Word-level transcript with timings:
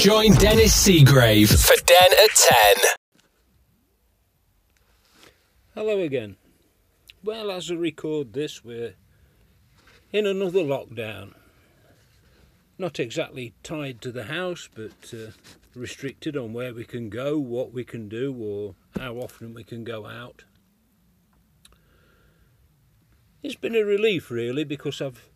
Join 0.00 0.32
Dennis 0.32 0.72
Seagrave 0.74 1.50
for 1.62 1.76
Den 1.84 2.12
at 2.24 2.30
10. 2.34 2.76
Hello 5.74 6.00
again. 6.00 6.36
Well, 7.22 7.50
as 7.50 7.70
I 7.70 7.74
record 7.74 8.32
this, 8.32 8.64
we're 8.64 8.94
in 10.10 10.24
another 10.24 10.60
lockdown. 10.60 11.34
Not 12.78 12.98
exactly 12.98 13.52
tied 13.62 14.00
to 14.00 14.10
the 14.10 14.24
house, 14.24 14.70
but 14.74 15.12
uh, 15.12 15.32
restricted 15.74 16.34
on 16.34 16.54
where 16.54 16.72
we 16.72 16.86
can 16.86 17.10
go, 17.10 17.38
what 17.38 17.74
we 17.74 17.84
can 17.84 18.08
do, 18.08 18.34
or 18.34 18.76
how 18.98 19.16
often 19.16 19.52
we 19.52 19.64
can 19.64 19.84
go 19.84 20.06
out. 20.06 20.44
It's 23.42 23.54
been 23.54 23.76
a 23.76 23.84
relief, 23.84 24.30
really, 24.30 24.64
because 24.64 25.02
I've 25.02 25.29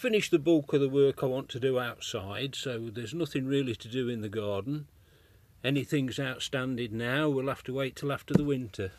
finished 0.00 0.30
the 0.30 0.38
bulk 0.38 0.72
of 0.72 0.80
the 0.80 0.88
work 0.88 1.22
I 1.22 1.26
want 1.26 1.50
to 1.50 1.60
do 1.60 1.78
outside, 1.78 2.54
so 2.54 2.88
there's 2.90 3.12
nothing 3.12 3.44
really 3.44 3.74
to 3.76 3.86
do 3.86 4.08
in 4.08 4.22
the 4.22 4.30
garden. 4.30 4.86
Anything's 5.62 6.18
outstanding 6.18 6.96
now, 6.96 7.28
we'll 7.28 7.48
have 7.48 7.62
to 7.64 7.74
wait 7.74 7.96
till 7.96 8.10
after 8.10 8.32
the 8.32 8.42
winter. 8.42 8.92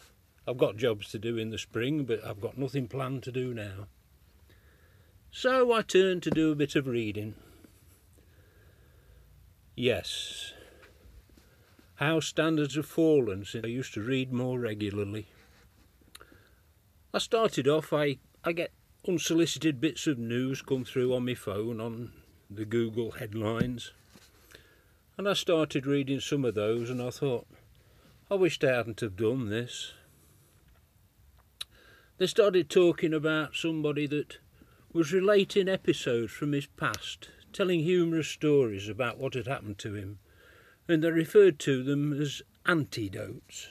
I've 0.47 0.59
got 0.59 0.77
jobs 0.77 1.09
to 1.09 1.17
do 1.17 1.39
in 1.39 1.49
the 1.49 1.57
spring, 1.57 2.03
but 2.03 2.23
I've 2.23 2.39
got 2.39 2.55
nothing 2.55 2.87
planned 2.87 3.23
to 3.23 3.31
do 3.31 3.51
now. 3.51 3.87
So 5.31 5.73
I 5.73 5.81
turned 5.81 6.21
to 6.21 6.29
do 6.29 6.51
a 6.51 6.55
bit 6.55 6.75
of 6.75 6.85
reading. 6.85 7.33
Yes. 9.75 10.53
How 11.95 12.19
standards 12.19 12.75
have 12.75 12.85
fallen 12.85 13.43
since 13.43 13.65
I 13.65 13.69
used 13.69 13.95
to 13.95 14.01
read 14.01 14.31
more 14.31 14.59
regularly. 14.59 15.25
I 17.11 17.17
started 17.17 17.67
off, 17.67 17.91
I, 17.91 18.19
I 18.43 18.51
get 18.51 18.71
unsolicited 19.07 19.81
bits 19.81 20.05
of 20.05 20.19
news 20.19 20.61
come 20.61 20.85
through 20.85 21.13
on 21.15 21.25
my 21.25 21.33
phone 21.33 21.81
on 21.81 22.11
the 22.49 22.65
Google 22.65 23.11
headlines. 23.11 23.91
And 25.17 25.27
I 25.27 25.33
started 25.33 25.87
reading 25.87 26.19
some 26.19 26.45
of 26.45 26.53
those 26.53 26.89
and 26.89 27.01
I 27.01 27.09
thought, 27.09 27.47
I 28.29 28.35
wished 28.35 28.63
I 28.63 28.75
hadn't 28.75 28.99
have 29.01 29.15
done 29.15 29.49
this. 29.49 29.93
They 32.17 32.27
started 32.27 32.69
talking 32.69 33.13
about 33.13 33.55
somebody 33.55 34.05
that 34.07 34.37
was 34.93 35.11
relating 35.11 35.67
episodes 35.67 36.31
from 36.31 36.51
his 36.51 36.67
past, 36.67 37.29
telling 37.51 37.79
humorous 37.79 38.27
stories 38.27 38.87
about 38.87 39.17
what 39.17 39.33
had 39.33 39.47
happened 39.47 39.79
to 39.79 39.95
him, 39.95 40.19
and 40.87 41.03
they 41.03 41.09
referred 41.09 41.57
to 41.59 41.83
them 41.83 42.13
as 42.13 42.43
antidotes. 42.65 43.67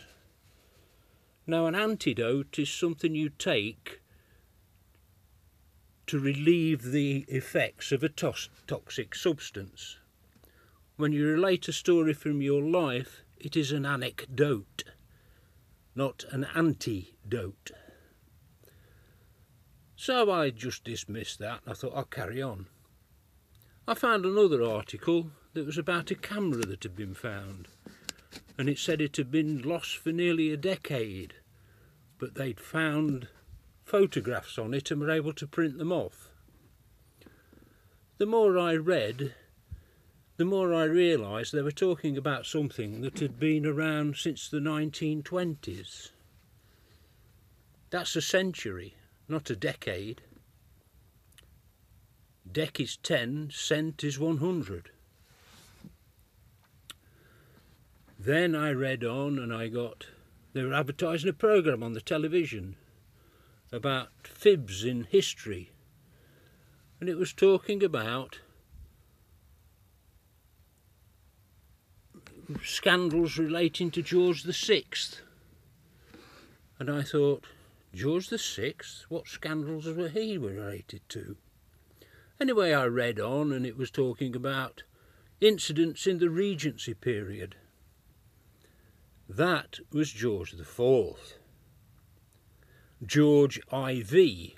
Now, 1.47 1.67
an 1.67 1.75
antidote 1.75 2.59
is 2.59 2.70
something 2.70 3.15
you 3.15 3.28
take 3.28 4.00
to 6.11 6.19
relieve 6.19 6.91
the 6.91 7.25
effects 7.28 7.92
of 7.92 8.03
a 8.03 8.08
toxic 8.08 9.14
substance. 9.14 9.98
When 10.97 11.12
you 11.12 11.25
relate 11.25 11.69
a 11.69 11.72
story 11.72 12.14
from 12.14 12.42
your 12.42 12.62
life, 12.62 13.22
it 13.39 13.56
is 13.56 13.70
an 13.70 13.86
anecdote, 13.86 14.83
not 15.94 16.25
an 16.33 16.48
antidote. 16.53 17.70
So 19.94 20.33
I 20.33 20.50
just 20.50 20.83
dismissed 20.83 21.38
that 21.38 21.61
and 21.62 21.70
I 21.70 21.75
thought 21.75 21.94
I'll 21.94 22.03
carry 22.03 22.42
on. 22.42 22.66
I 23.86 23.94
found 23.94 24.25
another 24.25 24.64
article 24.64 25.31
that 25.53 25.64
was 25.64 25.78
about 25.78 26.11
a 26.11 26.16
camera 26.16 26.66
that 26.66 26.83
had 26.83 26.97
been 26.97 27.14
found 27.14 27.69
and 28.58 28.69
it 28.69 28.81
said 28.81 29.00
it 29.00 29.16
had 29.16 29.31
been 29.31 29.62
lost 29.62 29.97
for 29.97 30.11
nearly 30.11 30.53
a 30.53 30.56
decade 30.56 31.34
but 32.19 32.34
they'd 32.34 32.58
found 32.58 33.28
photographs 33.91 34.56
on 34.56 34.72
it 34.72 34.91
and 34.91 35.00
were 35.00 35.10
able 35.10 35.33
to 35.33 35.46
print 35.46 35.78
them 35.78 35.91
off. 35.91 36.30
The 38.19 38.27
more 38.27 38.56
I 38.56 38.77
read, 38.77 39.34
the 40.36 40.44
more 40.44 40.72
I 40.72 40.84
realised 40.84 41.52
they 41.52 41.62
were 41.62 41.72
talking 41.72 42.16
about 42.16 42.47
something 42.47 43.00
that 43.00 43.19
had 43.19 43.41
been 43.41 43.66
around 43.66 44.16
since 44.16 44.48
the 44.48 44.60
1920s. 44.60 46.10
That's 47.91 48.14
a 48.14 48.22
century 48.22 48.94
not 49.31 49.48
a 49.48 49.56
decade. 49.56 50.22
Dec 52.50 52.81
is 52.81 52.97
10, 52.97 53.50
cent 53.53 54.03
is 54.03 54.19
100. 54.19 54.91
Then 58.19 58.56
I 58.56 58.72
read 58.72 59.04
on 59.04 59.38
and 59.38 59.54
I 59.54 59.69
got, 59.69 60.06
they 60.53 60.65
were 60.65 60.75
advertising 60.75 61.31
a 61.31 61.32
programme 61.32 61.82
on 61.82 61.92
the 61.92 62.00
television 62.00 62.75
about 63.72 64.08
fibs 64.25 64.84
in 64.84 65.04
history. 65.04 65.70
And 66.98 67.08
it 67.08 67.16
was 67.16 67.32
talking 67.32 67.82
about 67.82 68.41
scandals 72.64 73.38
relating 73.38 73.91
to 73.92 74.03
George 74.03 74.42
the 74.42 74.53
Sixth. 74.53 75.22
And 76.78 76.91
I 76.91 77.03
thought, 77.03 77.44
George 77.94 78.28
the 78.28 78.38
Sixth? 78.38 79.04
What 79.09 79.28
scandals 79.28 79.86
were 79.86 80.09
he 80.09 80.36
related 80.36 81.03
to? 81.10 81.36
Anyway, 82.41 82.72
I 82.72 82.86
read 82.86 83.20
on 83.20 83.53
and 83.53 83.66
it 83.66 83.76
was 83.76 83.91
talking 83.91 84.34
about 84.34 84.82
incidents 85.41 86.06
in 86.06 86.19
the 86.19 86.30
Regency 86.30 86.94
period. 86.94 87.56
That 89.28 89.78
was 89.92 90.10
George 90.10 90.53
the 90.53 90.64
Fourth. 90.64 91.40
George 93.05 93.59
IV, 93.72 94.53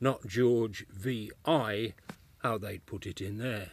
not 0.00 0.26
George 0.26 0.86
VI, 0.90 1.94
how 2.38 2.58
they'd 2.58 2.86
put 2.86 3.06
it 3.06 3.20
in 3.20 3.38
there. 3.38 3.70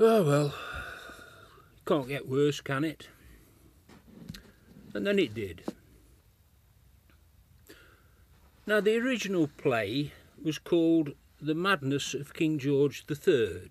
Oh 0.00 0.22
well, 0.22 0.54
can't 1.86 2.08
get 2.08 2.28
worse, 2.28 2.60
can 2.60 2.84
it? 2.84 3.08
And 4.94 5.06
then 5.06 5.18
it 5.18 5.34
did. 5.34 5.62
Now, 8.66 8.80
the 8.80 8.96
original 8.96 9.48
play 9.48 10.12
was 10.42 10.58
called 10.58 11.14
The 11.40 11.54
Madness 11.54 12.14
of 12.14 12.32
King 12.32 12.58
George 12.58 13.04
III. 13.10 13.70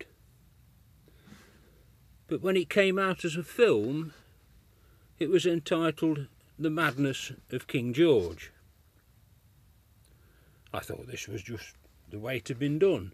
But 2.28 2.42
when 2.42 2.58
it 2.58 2.70
came 2.70 3.00
out 3.00 3.24
as 3.24 3.36
a 3.36 3.44
film, 3.44 4.14
it 5.18 5.30
was 5.30 5.46
entitled 5.46 6.28
The 6.62 6.70
Madness 6.70 7.32
of 7.52 7.66
King 7.66 7.92
George. 7.92 8.52
I 10.72 10.80
thought 10.80 11.08
this 11.08 11.28
was 11.28 11.42
just 11.42 11.74
the 12.08 12.20
way 12.20 12.38
it 12.38 12.50
had 12.50 12.60
been 12.60 12.78
done. 12.78 13.14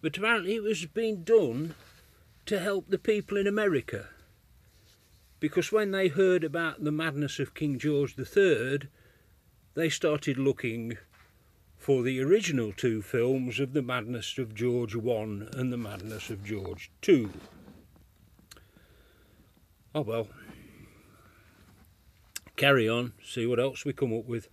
But 0.00 0.16
apparently 0.16 0.54
it 0.54 0.62
was 0.62 0.86
being 0.86 1.24
done 1.24 1.74
to 2.46 2.58
help 2.58 2.88
the 2.88 2.96
people 2.96 3.36
in 3.36 3.46
America 3.46 4.08
because 5.40 5.72
when 5.72 5.90
they 5.90 6.08
heard 6.08 6.42
about 6.42 6.82
the 6.82 6.90
madness 6.90 7.38
of 7.38 7.52
King 7.52 7.78
George 7.78 8.16
III, 8.18 8.88
they 9.74 9.90
started 9.90 10.38
looking 10.38 10.96
for 11.76 12.02
the 12.02 12.18
original 12.22 12.72
two 12.72 13.02
films 13.02 13.60
of 13.60 13.74
the 13.74 13.82
madness 13.82 14.38
of 14.38 14.54
George 14.54 14.96
I 14.96 15.22
and 15.52 15.70
the 15.70 15.76
madness 15.76 16.30
of 16.30 16.42
George 16.42 16.90
II. 17.06 17.28
Oh 19.94 20.00
well, 20.00 20.28
carry 22.56 22.88
on, 22.88 23.12
see 23.22 23.46
what 23.46 23.60
else 23.60 23.84
we 23.84 23.92
come 23.92 24.12
up 24.12 24.26
with. 24.26 24.48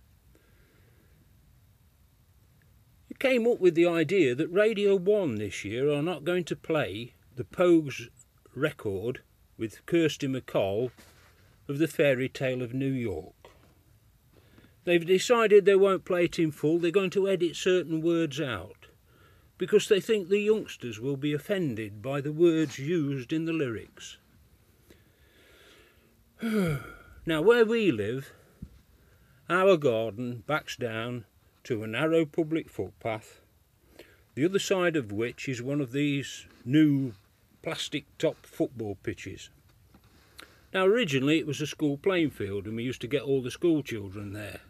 It 3.08 3.18
came 3.18 3.46
up 3.46 3.60
with 3.60 3.74
the 3.74 3.86
idea 3.86 4.34
that 4.34 4.48
Radio 4.48 4.96
1 4.96 5.36
this 5.36 5.64
year 5.64 5.92
are 5.92 6.02
not 6.02 6.24
going 6.24 6.44
to 6.44 6.56
play 6.56 7.14
the 7.36 7.44
Pogues 7.44 8.08
record 8.54 9.20
with 9.56 9.84
Kirsty 9.86 10.26
MacColl 10.26 10.90
of 11.68 11.78
the 11.78 11.88
Fairy 11.88 12.28
Tale 12.28 12.62
of 12.62 12.74
New 12.74 12.90
York. 12.90 13.34
They've 14.84 15.06
decided 15.06 15.64
they 15.64 15.76
won't 15.76 16.04
play 16.04 16.24
it 16.24 16.38
in 16.38 16.50
full, 16.50 16.78
they're 16.78 16.90
going 16.90 17.10
to 17.10 17.28
edit 17.28 17.54
certain 17.54 18.02
words 18.02 18.40
out 18.40 18.86
because 19.58 19.86
they 19.86 20.00
think 20.00 20.28
the 20.28 20.40
youngsters 20.40 20.98
will 20.98 21.16
be 21.16 21.32
offended 21.32 22.02
by 22.02 22.20
the 22.20 22.32
words 22.32 22.80
used 22.80 23.32
in 23.32 23.44
the 23.44 23.52
lyrics. 23.52 24.16
now, 27.24 27.40
where 27.40 27.64
we 27.64 27.92
live, 27.92 28.32
our 29.48 29.76
garden 29.76 30.42
backs 30.46 30.76
down 30.76 31.24
to 31.64 31.82
a 31.82 31.86
narrow 31.86 32.24
public 32.24 32.68
footpath, 32.68 33.40
the 34.34 34.44
other 34.44 34.58
side 34.58 34.96
of 34.96 35.12
which 35.12 35.48
is 35.48 35.62
one 35.62 35.80
of 35.80 35.92
these 35.92 36.46
new 36.64 37.12
plastic 37.62 38.04
top 38.18 38.44
football 38.44 38.96
pitches. 39.02 39.50
Now, 40.74 40.84
originally 40.86 41.38
it 41.38 41.46
was 41.46 41.60
a 41.60 41.66
school 41.66 41.96
playing 41.96 42.30
field, 42.30 42.66
and 42.66 42.76
we 42.76 42.82
used 42.82 43.02
to 43.02 43.06
get 43.06 43.22
all 43.22 43.42
the 43.42 43.50
school 43.50 43.82
children 43.82 44.32
there. 44.32 44.60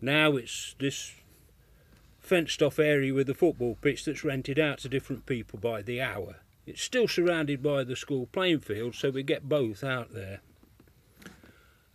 Now 0.00 0.36
it's 0.36 0.74
this 0.78 1.14
fenced 2.18 2.60
off 2.60 2.78
area 2.78 3.14
with 3.14 3.30
a 3.30 3.34
football 3.34 3.78
pitch 3.80 4.04
that's 4.04 4.24
rented 4.24 4.58
out 4.58 4.80
to 4.80 4.88
different 4.88 5.24
people 5.26 5.58
by 5.58 5.80
the 5.80 6.02
hour. 6.02 6.36
It's 6.66 6.82
still 6.82 7.06
surrounded 7.06 7.62
by 7.62 7.84
the 7.84 7.96
school 7.96 8.26
playing 8.26 8.60
field, 8.60 8.94
so 8.94 9.10
we 9.10 9.22
get 9.22 9.48
both 9.48 9.84
out 9.84 10.12
there. 10.12 10.40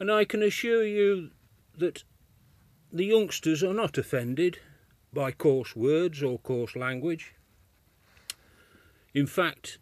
And 0.01 0.11
I 0.11 0.25
can 0.25 0.41
assure 0.41 0.83
you 0.83 1.29
that 1.77 2.03
the 2.91 3.05
youngsters 3.05 3.63
are 3.63 3.71
not 3.71 3.99
offended 3.99 4.57
by 5.13 5.31
coarse 5.31 5.75
words 5.75 6.23
or 6.23 6.39
coarse 6.39 6.75
language. 6.75 7.35
In 9.13 9.27
fact, 9.27 9.77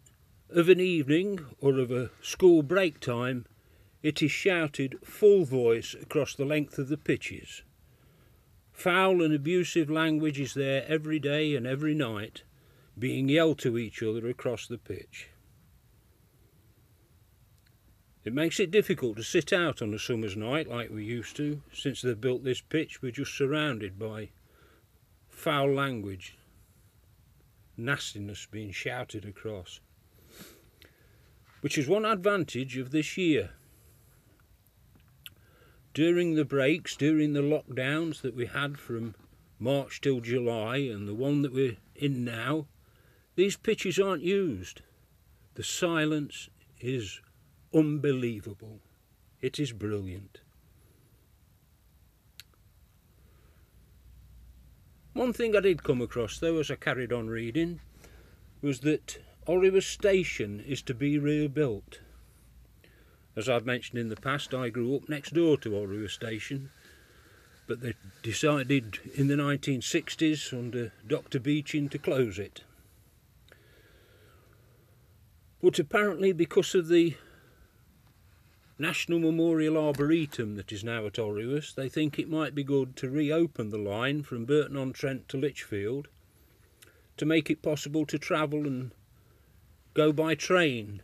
of 0.50 0.68
an 0.68 0.78
evening 0.78 1.46
or 1.58 1.78
of 1.78 1.90
a 1.90 2.10
school 2.20 2.62
break 2.62 3.00
time, 3.00 3.46
it 4.02 4.20
is 4.20 4.30
shouted 4.30 4.98
full 5.02 5.46
voice 5.46 5.96
across 5.98 6.34
the 6.34 6.44
length 6.44 6.78
of 6.78 6.90
the 6.90 6.98
pitches. 6.98 7.62
Foul 8.74 9.22
and 9.22 9.32
abusive 9.32 9.88
language 9.88 10.38
is 10.38 10.52
there 10.52 10.84
every 10.86 11.18
day 11.18 11.56
and 11.56 11.66
every 11.66 11.94
night, 11.94 12.42
being 12.98 13.30
yelled 13.30 13.58
to 13.60 13.78
each 13.78 14.02
other 14.02 14.28
across 14.28 14.66
the 14.66 14.76
pitch. 14.76 15.30
It 18.24 18.34
makes 18.34 18.60
it 18.60 18.70
difficult 18.70 19.16
to 19.16 19.22
sit 19.22 19.52
out 19.52 19.80
on 19.80 19.94
a 19.94 19.98
summer's 19.98 20.36
night 20.36 20.68
like 20.68 20.90
we 20.90 21.04
used 21.04 21.36
to. 21.36 21.62
Since 21.72 22.02
they've 22.02 22.20
built 22.20 22.44
this 22.44 22.60
pitch, 22.60 23.00
we're 23.00 23.12
just 23.12 23.34
surrounded 23.34 23.98
by 23.98 24.30
foul 25.28 25.72
language, 25.72 26.36
nastiness 27.76 28.46
being 28.50 28.72
shouted 28.72 29.24
across. 29.24 29.80
Which 31.62 31.78
is 31.78 31.88
one 31.88 32.04
advantage 32.04 32.76
of 32.76 32.90
this 32.90 33.16
year 33.16 33.50
during 35.92 36.34
the 36.34 36.44
breaks, 36.44 36.96
during 36.96 37.32
the 37.32 37.40
lockdowns 37.40 38.20
that 38.20 38.34
we 38.34 38.46
had 38.46 38.78
from 38.78 39.14
March 39.58 40.00
till 40.00 40.20
July 40.20 40.76
and 40.76 41.08
the 41.08 41.14
one 41.14 41.42
that 41.42 41.52
we're 41.52 41.76
in 41.96 42.24
now, 42.24 42.66
these 43.34 43.56
pitches 43.56 43.98
aren't 43.98 44.22
used. 44.22 44.82
The 45.54 45.64
silence 45.64 46.48
is 46.80 47.20
unbelievable. 47.74 48.80
It 49.40 49.58
is 49.58 49.72
brilliant. 49.72 50.40
One 55.12 55.32
thing 55.32 55.56
I 55.56 55.60
did 55.60 55.82
come 55.82 56.00
across 56.00 56.38
though 56.38 56.58
as 56.58 56.70
I 56.70 56.76
carried 56.76 57.12
on 57.12 57.28
reading 57.28 57.80
was 58.62 58.80
that 58.80 59.18
Alrewas 59.46 59.84
Station 59.84 60.60
is 60.60 60.82
to 60.82 60.94
be 60.94 61.18
rebuilt. 61.18 62.00
As 63.36 63.48
I've 63.48 63.66
mentioned 63.66 63.98
in 63.98 64.08
the 64.08 64.16
past, 64.16 64.54
I 64.54 64.68
grew 64.68 64.94
up 64.96 65.08
next 65.08 65.34
door 65.34 65.56
to 65.58 65.70
Alrewas 65.70 66.10
Station, 66.10 66.70
but 67.66 67.80
they 67.80 67.94
decided 68.22 68.98
in 69.14 69.28
the 69.28 69.34
1960s 69.34 70.52
under 70.52 70.92
Dr. 71.06 71.40
Beeching 71.40 71.88
to 71.88 71.98
close 71.98 72.38
it. 72.38 72.62
But 75.62 75.78
apparently, 75.78 76.32
because 76.32 76.74
of 76.74 76.88
the 76.88 77.16
National 78.80 79.18
Memorial 79.18 79.76
Arboretum 79.76 80.56
that 80.56 80.72
is 80.72 80.82
now 80.82 81.04
at 81.04 81.18
Alrewas, 81.18 81.74
they 81.74 81.88
think 81.88 82.18
it 82.18 82.30
might 82.30 82.54
be 82.54 82.64
good 82.64 82.96
to 82.96 83.10
reopen 83.10 83.68
the 83.68 83.76
line 83.76 84.22
from 84.22 84.46
Burton-on-Trent 84.46 85.28
to 85.28 85.36
Lichfield 85.36 86.08
to 87.18 87.26
make 87.26 87.50
it 87.50 87.60
possible 87.60 88.06
to 88.06 88.18
travel 88.18 88.66
and 88.66 88.92
go 89.92 90.12
by 90.12 90.34
train 90.34 91.02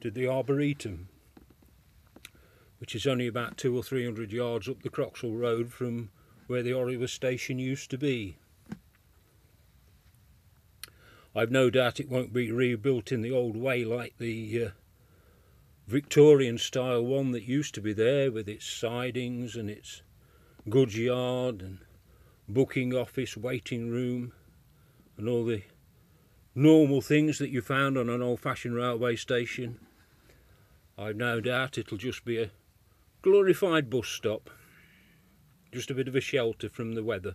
to 0.00 0.10
the 0.10 0.26
Arboretum 0.26 1.10
which 2.78 2.94
is 2.94 3.06
only 3.06 3.26
about 3.26 3.58
two 3.58 3.76
or 3.76 3.82
three 3.82 4.06
hundred 4.06 4.32
yards 4.32 4.66
up 4.66 4.82
the 4.82 4.88
Croxall 4.88 5.38
Road 5.38 5.70
from 5.70 6.08
where 6.46 6.62
the 6.62 6.72
Alrewas 6.72 7.10
station 7.10 7.58
used 7.58 7.90
to 7.90 7.98
be. 7.98 8.38
I've 11.36 11.50
no 11.50 11.68
doubt 11.68 12.00
it 12.00 12.08
won't 12.08 12.32
be 12.32 12.50
rebuilt 12.50 13.12
in 13.12 13.20
the 13.20 13.30
old 13.30 13.54
way 13.54 13.84
like 13.84 14.14
the 14.16 14.64
uh, 14.64 14.70
Victorian 15.90 16.56
style 16.56 17.04
one 17.04 17.32
that 17.32 17.42
used 17.42 17.74
to 17.74 17.80
be 17.80 17.92
there 17.92 18.30
with 18.30 18.48
its 18.48 18.64
sidings 18.64 19.56
and 19.56 19.68
its 19.68 20.02
goods 20.68 20.96
yard 20.96 21.60
and 21.60 21.78
booking 22.48 22.94
office, 22.94 23.36
waiting 23.36 23.90
room 23.90 24.32
and 25.16 25.28
all 25.28 25.44
the 25.44 25.64
normal 26.54 27.00
things 27.00 27.38
that 27.38 27.50
you 27.50 27.60
found 27.60 27.98
on 27.98 28.08
an 28.08 28.22
old 28.22 28.38
fashioned 28.38 28.76
railway 28.76 29.16
station. 29.16 29.80
I've 30.96 31.16
no 31.16 31.40
doubt 31.40 31.76
it'll 31.76 31.98
just 31.98 32.24
be 32.24 32.40
a 32.40 32.52
glorified 33.22 33.90
bus 33.90 34.06
stop 34.06 34.48
just 35.72 35.90
a 35.90 35.94
bit 35.94 36.06
of 36.06 36.14
a 36.14 36.20
shelter 36.20 36.68
from 36.68 36.94
the 36.94 37.02
weather 37.02 37.34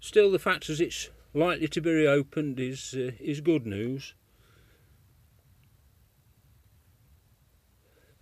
still 0.00 0.30
the 0.30 0.38
fact 0.38 0.66
that 0.68 0.80
it's 0.80 1.10
likely 1.34 1.68
to 1.68 1.80
be 1.82 1.90
reopened 1.90 2.58
is 2.58 2.94
uh, 2.96 3.12
is 3.20 3.40
good 3.40 3.66
news 3.66 4.14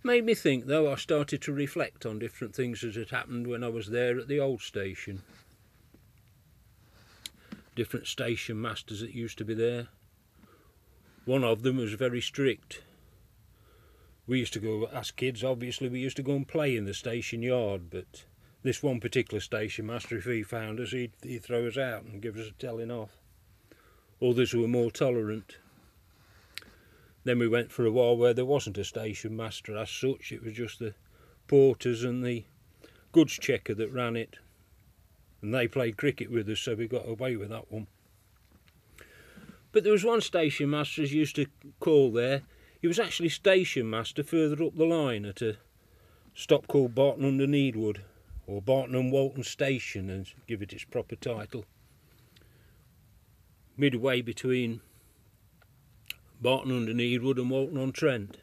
made 0.03 0.25
me 0.25 0.33
think 0.33 0.65
though 0.65 0.91
I 0.91 0.95
started 0.95 1.41
to 1.43 1.53
reflect 1.53 2.05
on 2.05 2.19
different 2.19 2.55
things 2.55 2.81
that 2.81 2.95
had 2.95 3.11
happened 3.11 3.47
when 3.47 3.63
I 3.63 3.69
was 3.69 3.87
there 3.87 4.19
at 4.19 4.27
the 4.27 4.39
old 4.39 4.61
station. 4.61 5.21
Different 7.75 8.07
station 8.07 8.61
masters 8.61 9.01
that 9.01 9.13
used 9.13 9.37
to 9.37 9.45
be 9.45 9.53
there. 9.53 9.87
One 11.25 11.43
of 11.43 11.61
them 11.61 11.77
was 11.77 11.93
very 11.93 12.21
strict. 12.21 12.81
We 14.27 14.39
used 14.39 14.53
to 14.53 14.59
go 14.59 14.85
as 14.85 15.11
kids 15.11 15.43
obviously 15.43 15.89
we 15.89 15.99
used 15.99 16.17
to 16.17 16.23
go 16.23 16.35
and 16.35 16.47
play 16.47 16.75
in 16.75 16.85
the 16.85 16.93
station 16.93 17.43
yard 17.43 17.89
but 17.89 18.25
this 18.63 18.83
one 18.83 18.99
particular 18.99 19.39
station 19.39 19.87
master 19.87 20.17
if 20.17 20.25
he 20.25 20.43
found 20.43 20.79
us 20.79 20.91
he'd, 20.91 21.13
he'd 21.23 21.43
throw 21.43 21.67
us 21.67 21.77
out 21.77 22.03
and 22.03 22.21
give 22.21 22.37
us 22.37 22.47
a 22.47 22.51
telling 22.51 22.91
off. 22.91 23.17
Others 24.21 24.53
were 24.53 24.67
more 24.67 24.91
tolerant 24.91 25.57
then 27.23 27.39
we 27.39 27.47
went 27.47 27.71
for 27.71 27.85
a 27.85 27.91
while 27.91 28.17
where 28.17 28.33
there 28.33 28.45
wasn't 28.45 28.77
a 28.77 28.83
station 28.83 29.35
master 29.35 29.77
as 29.77 29.89
such. 29.89 30.31
It 30.31 30.43
was 30.43 30.53
just 30.53 30.79
the 30.79 30.93
porters 31.47 32.03
and 32.03 32.25
the 32.25 32.45
goods 33.11 33.33
checker 33.33 33.75
that 33.75 33.91
ran 33.91 34.15
it. 34.15 34.37
And 35.41 35.53
they 35.53 35.67
played 35.67 35.97
cricket 35.97 36.31
with 36.31 36.49
us 36.49 36.59
so 36.59 36.75
we 36.75 36.87
got 36.87 37.07
away 37.07 37.35
with 37.35 37.49
that 37.49 37.71
one. 37.71 37.87
But 39.71 39.83
there 39.83 39.93
was 39.93 40.03
one 40.03 40.21
station 40.21 40.69
master 40.69 41.03
as 41.03 41.13
used 41.13 41.35
to 41.37 41.45
call 41.79 42.11
there. 42.11 42.41
He 42.81 42.87
was 42.87 42.99
actually 42.99 43.29
station 43.29 43.89
master 43.89 44.23
further 44.23 44.63
up 44.63 44.75
the 44.75 44.85
line 44.85 45.25
at 45.25 45.41
a 45.41 45.57
stop 46.33 46.67
called 46.67 46.95
Barton 46.95 47.25
under 47.25 47.45
Needwood, 47.45 48.01
or 48.47 48.61
Barton 48.61 48.95
and 48.95 49.11
Walton 49.11 49.43
Station, 49.43 50.09
and 50.09 50.27
give 50.47 50.61
it 50.61 50.73
its 50.73 50.83
proper 50.83 51.15
title. 51.15 51.65
Midway 53.77 54.21
between 54.21 54.81
Barton 56.41 56.75
under 56.75 56.93
Needwood 56.93 57.37
and 57.37 57.51
Walton 57.51 57.77
on 57.77 57.91
Trent. 57.91 58.37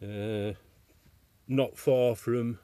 Uh, 0.00 0.52
not 1.48 1.76
far 1.76 2.14
from 2.14 2.60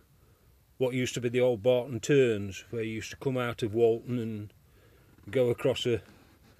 what 0.78 0.94
used 0.94 1.14
to 1.14 1.20
be 1.20 1.28
the 1.28 1.40
old 1.40 1.62
Barton 1.62 1.98
Turns, 1.98 2.64
where 2.70 2.82
you 2.82 2.94
used 2.94 3.10
to 3.10 3.16
come 3.16 3.36
out 3.36 3.64
of 3.64 3.74
Walton 3.74 4.18
and 4.20 4.52
go 5.30 5.50
across 5.50 5.86
a, 5.86 6.00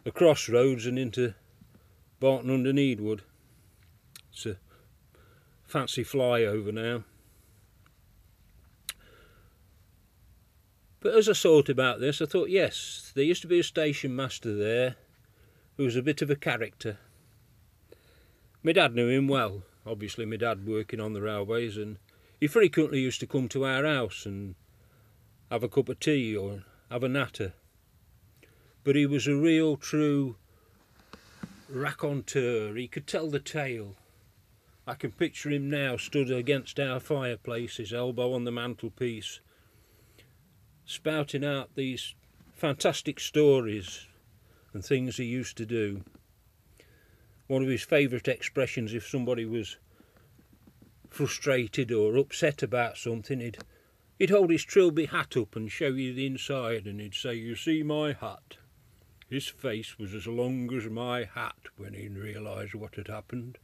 a 0.05 0.11
crossroads 0.11 0.87
and 0.87 0.99
into 0.99 1.35
Barton 2.19 2.51
under 2.51 2.73
Needwood. 2.73 3.21
It's 4.33 4.45
a 4.45 4.57
fancy 5.65 6.03
flyover 6.03 6.75
now. 6.75 7.05
But 10.99 11.15
as 11.15 11.29
I 11.29 11.35
thought 11.35 11.69
about 11.69 12.01
this, 12.01 12.21
I 12.21 12.27
thought, 12.27 12.49
yes, 12.49 13.13
there 13.15 13.23
used 13.23 13.43
to 13.43 13.49
be 13.49 13.61
a 13.61 13.65
station 13.65 14.17
master 14.17 14.53
there 14.53 14.97
who 15.77 15.85
was 15.85 15.97
a 15.97 16.03
bit 16.03 16.23
of 16.23 16.31
a 16.31 16.37
character. 16.37 16.99
My 18.63 18.73
dad 18.73 18.95
knew 18.95 19.09
him 19.09 19.29
well. 19.29 19.63
Obviously, 19.87 20.25
my 20.25 20.37
dad 20.37 20.67
working 20.67 21.01
on 21.01 21.13
the 21.13 21.23
railways, 21.23 21.77
and 21.77 21.99
he 22.41 22.47
frequently 22.47 23.01
used 23.01 23.21
to 23.21 23.27
come 23.27 23.49
to 23.49 23.65
our 23.65 23.85
house 23.85 24.27
and 24.27 24.55
have 25.51 25.63
a 25.63 25.69
cup 25.69 25.89
of 25.89 26.01
tea 26.01 26.37
or 26.37 26.65
have 26.91 27.05
a 27.05 27.09
natter. 27.09 27.53
But 28.85 28.97
he 28.97 29.07
was 29.07 29.27
a 29.27 29.37
real, 29.37 29.77
true 29.77 30.37
raconteur. 31.69 32.75
He 32.75 32.89
could 32.89 33.07
tell 33.07 33.29
the 33.29 33.41
tale. 33.41 33.97
I 34.87 34.95
can 34.95 35.11
picture 35.13 35.51
him 35.51 35.69
now 35.69 35.97
stood 35.97 36.31
against 36.31 36.81
our 36.81 37.01
fireplace, 37.01 37.77
his 37.77 37.93
elbow 37.93 38.33
on 38.33 38.45
the 38.45 38.53
mantelpiece, 38.53 39.41
spouting 40.85 41.45
out 41.45 41.75
these 41.75 42.15
fantastic 42.55 43.21
stories 43.21 44.07
and 44.77 44.85
things 44.85 45.17
he 45.17 45.25
used 45.25 45.57
to 45.57 45.65
do. 45.65 46.03
One 47.47 47.63
of 47.63 47.69
his 47.69 47.83
favourite 47.83 48.29
expressions 48.29 48.93
if 48.93 49.09
somebody 49.09 49.47
was 49.47 49.79
frustrated 51.09 51.91
or 51.91 52.19
upset 52.19 52.63
about 52.63 52.99
something, 52.99 53.41
he'd, 53.41 53.57
he'd 54.19 54.29
hold 54.29 54.51
his 54.51 54.65
trilby 54.65 55.07
hat 55.07 55.35
up 55.35 55.57
and 55.57 55.73
show 55.73 55.87
you 55.87 56.13
the 56.13 56.27
inside 56.27 56.85
and 56.85 57.01
he'd 57.01 57.15
say, 57.15 57.33
you 57.33 57.57
see 57.57 57.83
my 57.83 58.13
hat? 58.13 58.59
His 59.31 59.49
face 59.49 59.99
was 59.99 60.13
as 60.13 60.27
long 60.27 60.71
as 60.75 60.91
my 60.91 61.25
hat 61.25 61.57
when 61.79 61.95
he 61.95 62.09
realised 62.09 62.75
what 62.75 62.97
had 62.97 63.09
happened. 63.09 63.57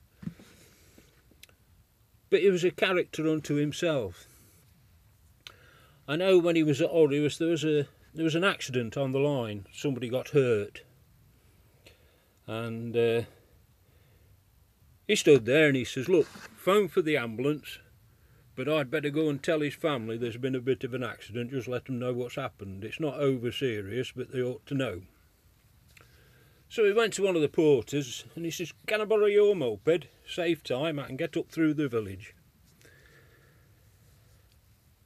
But 2.31 2.41
he 2.41 2.49
was 2.49 2.65
a 2.65 2.71
character 2.71 3.29
unto 3.29 3.57
himself. 3.57 4.27
I 6.09 6.17
know 6.17 6.39
when 6.39 6.57
he 6.57 6.63
was 6.63 6.81
at 6.81 6.91
Alrewas 6.91 7.37
there 7.37 7.49
was 7.49 7.65
a 7.65 7.87
there 8.15 8.25
was 8.25 8.35
an 8.35 8.45
accident 8.45 8.97
on 8.97 9.13
the 9.13 9.19
line. 9.19 9.67
Somebody 9.73 10.09
got 10.09 10.29
hurt, 10.29 10.83
and 12.47 12.97
uh, 12.97 13.23
he 15.07 15.17
stood 15.17 15.45
there 15.45 15.69
and 15.69 15.77
he 15.77 15.85
says, 15.85 16.09
"Look, 16.09 16.27
phone 16.27 16.89
for 16.89 17.03
the 17.03 17.17
ambulance, 17.17 17.79
but 18.55 18.69
I'd 18.69 18.91
better 18.91 19.11
go 19.11 19.29
and 19.29 19.43
tell 19.43 19.61
his 19.61 19.75
family 19.75 20.17
there's 20.17 20.37
been 20.37 20.55
a 20.55 20.61
bit 20.61 20.85
of 20.85 20.95
an 20.95 21.03
accident. 21.03 21.51
Just 21.51 21.69
let 21.69 21.87
them 21.87 21.99
know 21.99 22.13
what's 22.13 22.37
happened. 22.37 22.85
It's 22.85 23.01
not 23.01 23.15
over 23.15 23.53
serious, 23.53 24.13
but 24.15 24.33
they 24.33 24.43
ought 24.43 24.67
to 24.67 24.75
know." 24.75 25.03
So 26.73 26.85
we 26.85 26.95
went 26.95 27.13
to 27.15 27.23
one 27.23 27.37
of 27.37 27.43
the 27.43 27.51
porters 27.51 28.25
and 28.35 28.47
he 28.47 28.51
says, 28.51 28.73
Can 28.87 29.03
I 29.03 29.05
borrow 29.05 29.27
your 29.27 29.55
moped? 29.55 30.07
Save 30.27 30.65
time, 30.65 30.99
I 30.99 31.07
can 31.07 31.19
get 31.19 31.37
up 31.37 31.51
through 31.51 31.75
the 31.75 31.87
village. 31.87 32.35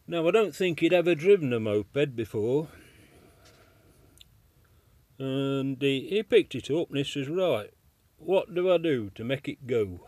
Now, 0.06 0.28
I 0.28 0.30
don't 0.30 0.54
think 0.54 0.78
he'd 0.78 0.92
ever 0.92 1.16
driven 1.16 1.52
a 1.52 1.58
moped 1.58 2.14
before. 2.14 2.68
And 5.18 5.80
he, 5.80 6.08
he 6.08 6.22
picked 6.22 6.54
it 6.54 6.70
up 6.70 6.88
and 6.88 6.98
he 6.98 7.04
says, 7.04 7.28
Right, 7.28 7.70
what 8.18 8.54
do 8.54 8.72
I 8.72 8.78
do 8.78 9.10
to 9.14 9.24
make 9.24 9.48
it 9.48 9.66
go? 9.66 10.00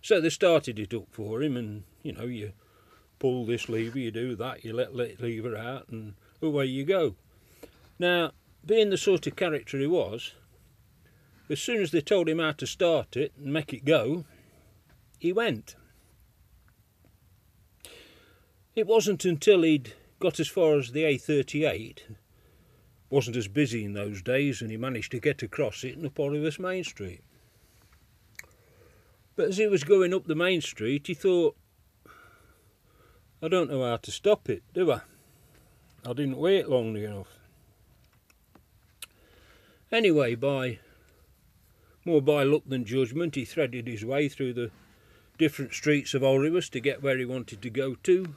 So 0.00 0.20
they 0.20 0.30
started 0.30 0.78
it 0.78 0.94
up 0.94 1.08
for 1.10 1.42
him, 1.42 1.56
and 1.56 1.84
you 2.02 2.12
know, 2.12 2.24
you 2.24 2.52
pull 3.18 3.44
this 3.44 3.68
lever, 3.68 3.98
you 3.98 4.10
do 4.10 4.36
that, 4.36 4.64
you 4.64 4.72
let 4.72 4.96
that 4.96 5.20
lever 5.20 5.56
out, 5.56 5.88
and 5.88 6.14
away 6.40 6.66
you 6.66 6.84
go. 6.84 7.16
Now, 7.98 8.32
being 8.64 8.90
the 8.90 8.96
sort 8.96 9.26
of 9.26 9.36
character 9.36 9.78
he 9.78 9.86
was, 9.86 10.32
as 11.50 11.60
soon 11.60 11.82
as 11.82 11.90
they 11.90 12.00
told 12.00 12.28
him 12.28 12.38
how 12.38 12.52
to 12.52 12.66
start 12.66 13.16
it 13.16 13.32
and 13.36 13.52
make 13.52 13.72
it 13.72 13.84
go, 13.84 14.24
he 15.18 15.32
went. 15.32 15.74
It 18.76 18.86
wasn't 18.86 19.24
until 19.24 19.62
he'd 19.62 19.94
got 20.20 20.38
as 20.38 20.48
far 20.48 20.78
as 20.78 20.92
the 20.92 21.02
A38, 21.02 22.00
wasn't 23.10 23.36
as 23.36 23.48
busy 23.48 23.84
in 23.84 23.94
those 23.94 24.22
days, 24.22 24.60
and 24.60 24.70
he 24.70 24.76
managed 24.76 25.12
to 25.12 25.20
get 25.20 25.42
across 25.42 25.84
it 25.84 25.96
and 25.96 26.06
up 26.06 26.18
Alrewas 26.18 26.58
Main 26.58 26.84
Street. 26.84 27.22
But 29.38 29.50
as 29.50 29.56
he 29.56 29.68
was 29.68 29.84
going 29.84 30.12
up 30.12 30.26
the 30.26 30.34
main 30.34 30.60
street, 30.60 31.06
he 31.06 31.14
thought, 31.14 31.56
I 33.40 33.46
don't 33.46 33.70
know 33.70 33.88
how 33.88 33.96
to 33.98 34.10
stop 34.10 34.50
it, 34.50 34.64
do 34.74 34.90
I? 34.90 35.02
I 36.04 36.12
didn't 36.12 36.38
wait 36.38 36.68
long 36.68 36.96
enough. 36.96 37.38
Anyway, 39.92 40.34
by 40.34 40.80
more 42.04 42.20
by 42.20 42.42
luck 42.42 42.62
than 42.66 42.84
judgment, 42.84 43.36
he 43.36 43.44
threaded 43.44 43.86
his 43.86 44.04
way 44.04 44.28
through 44.28 44.54
the 44.54 44.72
different 45.38 45.72
streets 45.72 46.14
of 46.14 46.22
Alrewas 46.22 46.68
to 46.70 46.80
get 46.80 47.00
where 47.00 47.16
he 47.16 47.24
wanted 47.24 47.62
to 47.62 47.70
go 47.70 47.94
to. 47.94 48.34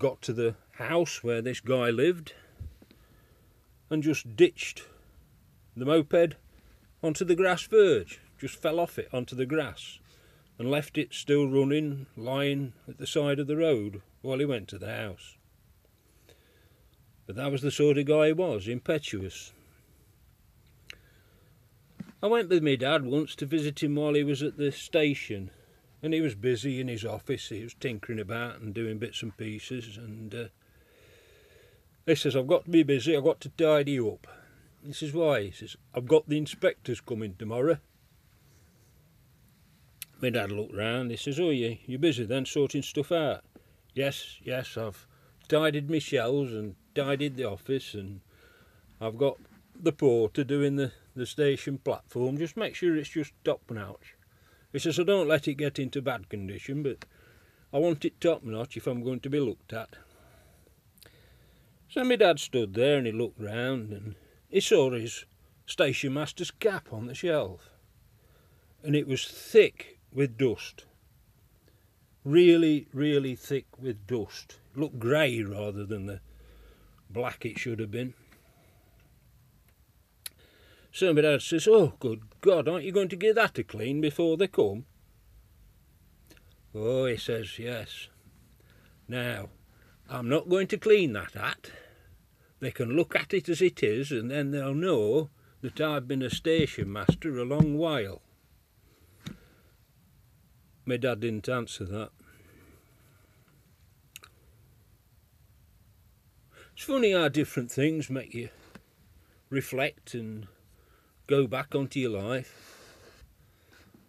Got 0.00 0.20
to 0.22 0.32
the 0.32 0.56
house 0.72 1.22
where 1.22 1.40
this 1.40 1.60
guy 1.60 1.90
lived 1.90 2.32
and 3.90 4.02
just 4.02 4.36
ditched 4.36 4.84
the 5.76 5.84
moped 5.84 6.36
onto 7.02 7.24
the 7.24 7.34
grass 7.34 7.62
verge 7.66 8.20
just 8.38 8.56
fell 8.56 8.80
off 8.80 8.98
it 8.98 9.08
onto 9.12 9.36
the 9.36 9.46
grass 9.46 9.98
and 10.58 10.70
left 10.70 10.98
it 10.98 11.14
still 11.14 11.48
running, 11.48 12.06
lying 12.16 12.74
at 12.86 12.98
the 12.98 13.06
side 13.06 13.38
of 13.38 13.46
the 13.46 13.56
road 13.56 14.02
while 14.20 14.38
he 14.38 14.44
went 14.44 14.68
to 14.68 14.78
the 14.78 14.94
house. 14.94 15.36
But 17.26 17.36
that 17.36 17.50
was 17.50 17.62
the 17.62 17.70
sort 17.70 17.96
of 17.96 18.04
guy 18.04 18.26
he 18.26 18.32
was, 18.34 18.68
impetuous. 18.68 19.52
I 22.22 22.26
went 22.26 22.50
with 22.50 22.62
my 22.62 22.76
dad 22.76 23.06
once 23.06 23.34
to 23.36 23.46
visit 23.46 23.82
him 23.82 23.94
while 23.94 24.12
he 24.12 24.22
was 24.22 24.42
at 24.42 24.58
the 24.58 24.70
station, 24.70 25.50
and 26.02 26.12
he 26.12 26.20
was 26.20 26.34
busy 26.34 26.78
in 26.78 26.88
his 26.88 27.06
office. 27.06 27.48
He 27.48 27.62
was 27.62 27.72
tinkering 27.72 28.20
about 28.20 28.60
and 28.60 28.74
doing 28.74 28.98
bits 28.98 29.22
and 29.22 29.34
pieces, 29.34 29.96
and 29.96 30.34
uh, 30.34 30.44
he 32.06 32.14
says, 32.14 32.36
I've 32.36 32.46
got 32.46 32.64
to 32.64 32.70
be 32.70 32.82
busy, 32.82 33.16
I've 33.16 33.24
got 33.24 33.40
to 33.40 33.48
tidy 33.50 33.98
up. 34.00 34.26
He 34.84 34.92
says, 34.92 35.12
why? 35.12 35.44
He 35.44 35.50
says, 35.50 35.76
I've 35.94 36.08
got 36.08 36.28
the 36.28 36.38
inspectors 36.38 37.00
coming 37.00 37.34
tomorrow. 37.38 37.78
My 40.22 40.28
dad 40.28 40.52
looked 40.52 40.74
round. 40.74 41.10
He 41.10 41.16
says, 41.16 41.40
"Oh, 41.40 41.48
you 41.48 41.78
you 41.86 41.98
busy 41.98 42.24
then 42.24 42.44
sorting 42.44 42.82
stuff 42.82 43.10
out?" 43.10 43.42
Yes, 43.94 44.36
yes. 44.42 44.76
I've 44.76 45.06
tidied 45.48 45.88
my 45.88 45.98
shelves 45.98 46.52
and 46.52 46.76
tidied 46.94 47.36
the 47.36 47.44
office, 47.44 47.94
and 47.94 48.20
I've 49.00 49.16
got 49.16 49.38
the 49.74 49.92
porter 49.92 50.44
doing 50.44 50.76
the 50.76 50.92
the 51.16 51.24
station 51.24 51.78
platform. 51.78 52.36
Just 52.36 52.54
make 52.54 52.74
sure 52.74 52.96
it's 52.96 53.08
just 53.08 53.32
top 53.44 53.62
notch. 53.70 54.14
He 54.74 54.78
says, 54.78 55.00
"I 55.00 55.04
don't 55.04 55.26
let 55.26 55.48
it 55.48 55.54
get 55.54 55.78
into 55.78 56.02
bad 56.02 56.28
condition, 56.28 56.82
but 56.82 57.06
I 57.72 57.78
want 57.78 58.04
it 58.04 58.20
top 58.20 58.44
notch 58.44 58.76
if 58.76 58.86
I'm 58.86 59.02
going 59.02 59.20
to 59.20 59.30
be 59.30 59.40
looked 59.40 59.72
at." 59.72 59.96
So 61.90 62.04
my 62.04 62.14
dad 62.14 62.38
stood 62.38 62.74
there 62.74 62.98
and 62.98 63.06
he 63.06 63.12
looked 63.12 63.40
round 63.40 63.92
and 63.92 64.14
he 64.48 64.60
saw 64.60 64.92
his 64.92 65.24
station 65.66 66.14
master's 66.14 66.52
cap 66.52 66.92
on 66.92 67.06
the 67.06 67.14
shelf, 67.16 67.70
and 68.84 68.94
it 68.94 69.08
was 69.08 69.26
thick 69.26 69.98
with 70.12 70.38
dust. 70.38 70.84
Really, 72.24 72.86
really 72.92 73.34
thick 73.34 73.66
with 73.76 74.06
dust. 74.06 74.60
It 74.72 74.78
looked 74.78 75.00
grey 75.00 75.42
rather 75.42 75.84
than 75.84 76.06
the 76.06 76.20
black 77.08 77.44
it 77.44 77.58
should 77.58 77.80
have 77.80 77.90
been. 77.90 78.14
So 80.92 81.12
my 81.12 81.22
dad 81.22 81.42
says, 81.42 81.66
Oh, 81.66 81.94
good 81.98 82.22
God, 82.40 82.68
aren't 82.68 82.84
you 82.84 82.92
going 82.92 83.08
to 83.08 83.16
give 83.16 83.34
that 83.34 83.58
a 83.58 83.64
clean 83.64 84.00
before 84.00 84.36
they 84.36 84.46
come? 84.46 84.84
Oh, 86.72 87.06
he 87.06 87.16
says, 87.16 87.58
Yes. 87.58 88.06
Now, 89.08 89.48
I'm 90.12 90.28
not 90.28 90.48
going 90.48 90.66
to 90.66 90.76
clean 90.76 91.12
that 91.12 91.34
hat. 91.34 91.70
They 92.58 92.72
can 92.72 92.96
look 92.96 93.14
at 93.14 93.32
it 93.32 93.48
as 93.48 93.62
it 93.62 93.80
is, 93.82 94.10
and 94.10 94.28
then 94.28 94.50
they'll 94.50 94.74
know 94.74 95.30
that 95.62 95.80
I've 95.80 96.08
been 96.08 96.22
a 96.22 96.30
station 96.30 96.92
master 96.92 97.38
a 97.38 97.44
long 97.44 97.78
while. 97.78 98.20
My 100.84 100.96
dad 100.96 101.20
didn't 101.20 101.48
answer 101.48 101.84
that. 101.84 102.10
It's 106.74 106.82
funny 106.82 107.12
how 107.12 107.28
different 107.28 107.70
things 107.70 108.10
make 108.10 108.34
you 108.34 108.48
reflect 109.48 110.14
and 110.14 110.48
go 111.28 111.46
back 111.46 111.74
onto 111.74 112.00
your 112.00 112.20
life. 112.20 112.94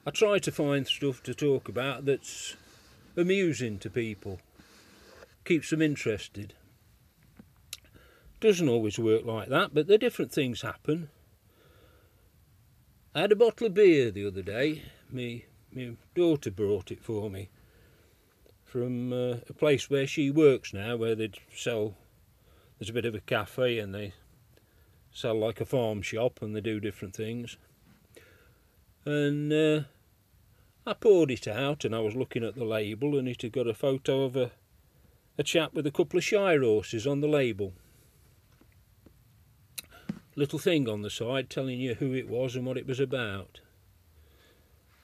I 0.08 0.10
try 0.10 0.40
to 0.40 0.52
find 0.52 0.88
stuff 0.88 1.22
to 1.24 1.36
talk 1.36 1.70
about 1.70 2.06
that's 2.06 2.56
amusing 3.16 3.78
to 3.80 3.90
people, 3.90 4.40
keeps 5.46 5.70
them 5.70 5.82
interested. 5.82 6.54
Doesn't 8.40 8.70
always 8.70 8.98
work 8.98 9.26
like 9.26 9.50
that, 9.50 9.74
but 9.74 9.88
the 9.88 9.98
different 9.98 10.32
things 10.32 10.62
happen. 10.62 11.10
I 13.14 13.22
had 13.22 13.32
a 13.32 13.36
bottle 13.36 13.68
of 13.68 13.74
beer 13.74 14.10
the 14.10 14.26
other 14.26 14.42
day. 14.42 14.84
Me 15.12 15.46
my 15.74 15.92
daughter 16.16 16.52
brought 16.52 16.92
it 16.92 17.02
for 17.02 17.30
me 17.30 17.50
from 18.64 19.12
uh, 19.12 19.38
a 19.50 19.54
place 19.54 19.90
where 19.90 20.08
she 20.08 20.32
works 20.32 20.74
now, 20.74 20.96
where 20.96 21.16
they 21.16 21.32
sell. 21.54 21.96
There's 22.78 22.90
a 22.90 22.94
bit 22.94 23.06
of 23.06 23.16
a 23.16 23.20
cafe, 23.20 23.80
and 23.80 23.94
they 23.94 24.14
sell 25.12 25.38
like 25.38 25.62
a 25.62 25.66
farm 25.66 26.02
shop, 26.02 26.42
and 26.42 26.56
they 26.56 26.62
do 26.62 26.80
different 26.80 27.16
things. 27.16 27.58
And 29.06 29.52
uh, 29.52 29.82
I 30.86 30.94
poured 30.94 31.32
it 31.32 31.48
out, 31.48 31.86
and 31.86 31.96
I 31.96 32.00
was 32.00 32.16
looking 32.16 32.44
at 32.44 32.56
the 32.56 32.66
label, 32.66 33.18
and 33.18 33.28
it 33.28 33.42
had 33.42 33.52
got 33.52 33.68
a 33.68 33.74
photo 33.74 34.24
of 34.24 34.36
a 34.36 34.52
a 35.38 35.44
chap 35.44 35.74
with 35.74 35.88
a 35.88 35.92
couple 35.92 36.18
of 36.18 36.24
shire 36.24 36.62
horses 36.62 37.08
on 37.08 37.22
the 37.22 37.28
label. 37.28 37.74
Little 40.36 40.60
thing 40.60 40.88
on 40.88 41.02
the 41.02 41.10
side 41.10 41.50
telling 41.50 41.80
you 41.80 41.96
who 41.96 42.14
it 42.14 42.30
was 42.30 42.56
and 42.56 42.66
what 42.66 42.78
it 42.78 42.88
was 42.88 43.00
about 43.00 43.60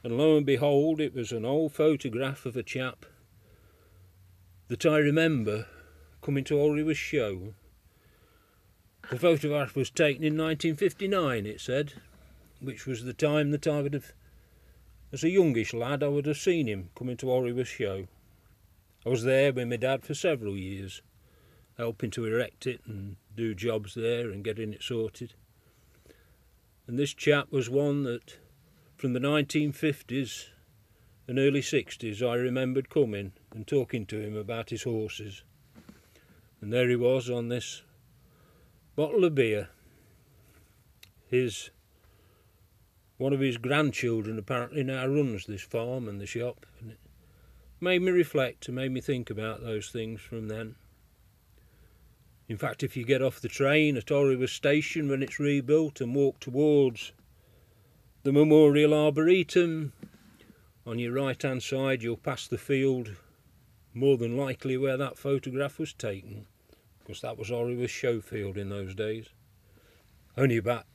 and 0.07 0.17
lo 0.17 0.37
and 0.37 0.45
behold, 0.45 1.01
it 1.01 1.13
was 1.13 1.33
an 1.33 1.43
old 1.43 1.73
photograph 1.73 2.45
of 2.45 2.55
a 2.55 2.63
chap 2.63 3.05
that 4.69 4.85
I 4.85 4.99
remember 4.99 5.65
coming 6.21 6.45
to 6.45 6.53
Alrewas 6.53 6.95
show. 6.95 7.53
The 9.09 9.19
photograph 9.19 9.75
was 9.75 9.89
taken 9.89 10.23
in 10.23 10.37
1959, 10.37 11.45
it 11.45 11.59
said, 11.59 11.93
which 12.61 12.85
was 12.85 13.03
the 13.03 13.13
time 13.13 13.51
that 13.51 13.67
I 13.67 13.81
would 13.81 13.93
have, 13.93 14.13
as 15.11 15.25
a 15.25 15.29
youngish 15.29 15.73
lad, 15.73 16.01
I 16.01 16.07
would 16.07 16.25
have 16.25 16.37
seen 16.37 16.67
him 16.67 16.89
coming 16.95 17.17
to 17.17 17.25
Alrewas 17.25 17.67
show. 17.67 18.07
I 19.05 19.09
was 19.09 19.23
there 19.23 19.53
with 19.53 19.67
my 19.67 19.77
dad 19.77 20.03
for 20.03 20.13
several 20.13 20.57
years, 20.57 21.01
helping 21.77 22.11
to 22.11 22.25
erect 22.25 22.67
it 22.67 22.81
and 22.85 23.17
do 23.35 23.53
jobs 23.53 23.93
there 23.93 24.31
and 24.31 24.43
getting 24.43 24.73
it 24.73 24.83
sorted. 24.83 25.33
And 26.87 26.97
this 26.97 27.13
chap 27.13 27.51
was 27.51 27.69
one 27.69 28.03
that 28.03 28.37
from 28.95 29.13
the 29.13 29.19
1950s 29.19 30.47
and 31.27 31.37
early 31.37 31.61
60s, 31.61 32.27
I 32.27 32.35
remembered 32.35 32.89
coming 32.89 33.33
and 33.53 33.67
talking 33.67 34.05
to 34.07 34.19
him 34.19 34.35
about 34.35 34.69
his 34.69 34.83
horses. 34.83 35.43
And 36.61 36.73
there 36.73 36.89
he 36.89 36.95
was 36.95 37.29
on 37.29 37.49
this 37.49 37.83
bottle 38.95 39.23
of 39.23 39.35
beer. 39.35 39.69
His 41.27 41.69
one 43.17 43.33
of 43.33 43.39
his 43.39 43.57
grandchildren 43.57 44.37
apparently 44.37 44.83
now 44.83 45.05
runs 45.07 45.45
this 45.45 45.63
farm 45.63 46.07
and 46.07 46.21
the 46.21 46.27
shop, 46.27 46.65
and 46.79 46.91
it 46.91 46.99
made 47.79 48.01
me 48.01 48.11
reflect 48.11 48.67
and 48.67 48.75
made 48.75 48.91
me 48.91 49.01
think 49.01 49.29
about 49.29 49.61
those 49.61 49.89
things 49.89 50.21
from 50.21 50.47
then. 50.47 50.75
In 52.47 52.57
fact, 52.57 52.81
if 52.81 52.95
you 52.95 53.03
get 53.03 53.21
off 53.21 53.41
the 53.41 53.49
train 53.49 53.97
at 53.97 54.05
Alrewas 54.11 54.49
Station 54.49 55.09
when 55.09 55.21
it's 55.21 55.39
rebuilt 55.39 55.99
and 55.99 56.15
walk 56.15 56.39
towards 56.39 57.11
the 58.27 58.33
Memorial 58.33 58.93
Arboretum. 58.93 59.93
On 60.85 60.99
your 60.99 61.13
right 61.13 61.41
hand 61.41 61.63
side, 61.63 62.03
you'll 62.03 62.17
pass 62.17 62.45
the 62.45 62.57
field, 62.57 63.15
more 63.93 64.17
than 64.17 64.35
likely 64.35 64.75
where 64.75 64.97
that 64.97 65.17
photograph 65.17 65.79
was 65.79 65.93
taken, 65.93 66.45
because 66.99 67.21
that 67.21 67.37
was 67.37 67.49
Alrewas 67.49 67.89
show 67.89 68.19
field 68.19 68.57
in 68.57 68.67
those 68.67 68.93
days. 68.93 69.27
Only 70.35 70.57
about 70.57 70.85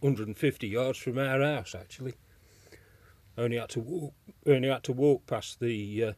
150 0.00 0.66
yards 0.66 0.98
from 0.98 1.16
our 1.16 1.40
house 1.40 1.76
actually. 1.76 2.14
Only 3.38 3.58
had 3.58 3.70
to 3.70 3.80
walk, 3.80 4.14
only 4.44 4.68
had 4.68 4.82
to 4.82 4.92
walk 4.92 5.26
past 5.28 5.60
the 5.60 6.04
uh, 6.04 6.12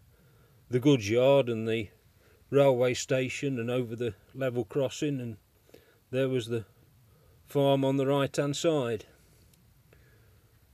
the 0.73 0.81
goods 0.81 1.11
yard 1.11 1.51
and 1.51 1.69
the 1.69 1.89
railway 2.49 2.95
station 2.95 3.59
and 3.61 3.71
over 3.71 3.95
the 3.95 4.15
level 4.35 4.65
crossing, 4.65 5.21
and 5.21 5.37
there 6.11 6.31
was 6.31 6.47
the 6.47 6.65
farm 7.47 7.85
on 7.85 7.99
the 7.99 8.07
right 8.07 8.35
hand 8.35 8.57
side. 8.57 9.05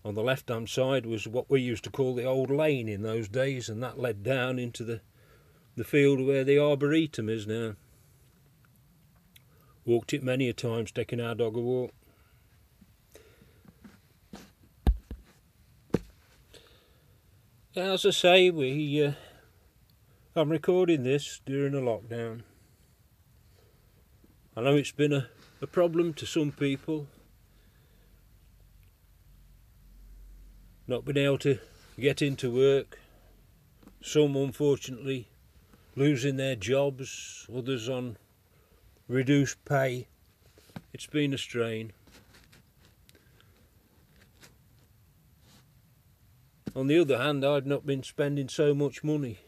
On 0.04 0.14
the 0.14 0.22
left 0.22 0.48
hand 0.48 0.68
side 0.68 1.04
was 1.04 1.26
what 1.26 1.50
we 1.50 1.60
used 1.60 1.82
to 1.82 1.90
call 1.90 2.14
the 2.14 2.24
old 2.24 2.48
lane 2.48 2.88
in 2.88 3.02
those 3.02 3.28
days, 3.28 3.68
and 3.68 3.82
that 3.82 3.98
led 3.98 4.22
down 4.22 4.58
into 4.58 4.84
the 4.84 5.00
the 5.74 5.84
field 5.84 6.20
where 6.20 6.44
the 6.44 6.58
arboretum 6.58 7.28
is 7.28 7.46
now. 7.46 7.74
Walked 9.84 10.12
it 10.12 10.22
many 10.22 10.48
a 10.48 10.52
times, 10.52 10.92
taking 10.92 11.20
our 11.20 11.34
dog 11.34 11.56
a 11.56 11.60
walk. 11.60 11.92
As 17.76 18.04
I 18.04 18.10
say, 18.10 18.50
we 18.50 19.04
uh, 19.04 19.12
I'm 20.38 20.50
recording 20.50 21.02
this 21.02 21.40
during 21.44 21.74
a 21.74 21.78
lockdown. 21.78 22.42
I 24.56 24.60
know 24.60 24.76
it's 24.76 24.92
been 24.92 25.12
a, 25.12 25.26
a 25.60 25.66
problem 25.66 26.14
to 26.14 26.26
some 26.26 26.52
people. 26.52 27.08
Not 30.86 31.04
being 31.04 31.26
able 31.26 31.38
to 31.38 31.58
get 31.98 32.22
into 32.22 32.54
work. 32.54 33.00
Some 34.00 34.36
unfortunately 34.36 35.26
losing 35.96 36.36
their 36.36 36.54
jobs, 36.54 37.48
others 37.52 37.88
on 37.88 38.16
reduced 39.08 39.64
pay. 39.64 40.06
It's 40.92 41.06
been 41.08 41.34
a 41.34 41.38
strain. 41.38 41.92
On 46.76 46.86
the 46.86 47.00
other 47.00 47.18
hand, 47.18 47.44
I've 47.44 47.66
not 47.66 47.84
been 47.84 48.04
spending 48.04 48.48
so 48.48 48.72
much 48.72 49.02
money. 49.02 49.38